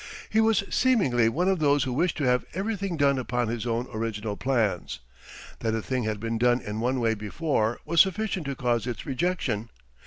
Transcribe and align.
He 0.31 0.41
was 0.41 0.63
seemingly 0.71 1.29
one 1.29 1.47
of 1.47 1.59
those 1.59 1.83
who 1.83 1.93
wished 1.93 2.17
to 2.17 2.23
have 2.23 2.43
everything 2.55 2.97
done 2.97 3.19
upon 3.19 3.49
his 3.49 3.67
own 3.67 3.87
original 3.93 4.35
plans. 4.35 4.99
That 5.59 5.75
a 5.75 5.81
thing 5.83 6.05
had 6.05 6.19
been 6.19 6.39
done 6.39 6.59
in 6.59 6.79
one 6.79 6.99
way 6.99 7.13
before 7.13 7.79
was 7.85 8.01
sufficient 8.01 8.47
to 8.47 8.55
cause 8.55 8.87
its 8.87 9.05
rejection. 9.05 9.69